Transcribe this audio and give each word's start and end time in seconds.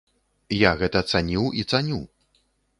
Я 0.59 0.71
гэта 0.79 1.03
цаніў 1.13 1.45
і 1.61 1.69
цаню! 1.73 2.03